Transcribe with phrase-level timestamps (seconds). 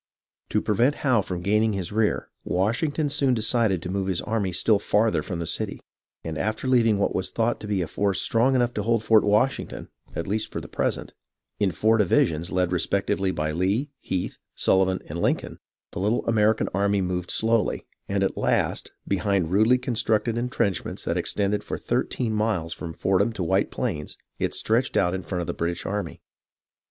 [0.49, 4.79] To prevent Howe from gaining his rear, Washington soon decided to move his army still
[4.79, 5.79] farther from the city;
[6.23, 9.23] and after leaving what was thought to be a force strong enough to hold Fort
[9.23, 11.13] Washington, at least for the present,
[11.59, 15.59] in four divisions, led respectively by Lee, Heath, Sullivan, and Lincoln,
[15.91, 21.31] the little American army moved slowly; and at last, behind rudely constructed entrenchments that ex
[21.31, 25.47] tended for thirteen miles from Fordham to White Plains, it stretched out in front of
[25.47, 26.23] the British army.